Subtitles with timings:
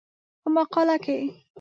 [0.41, 1.17] په مقاله کې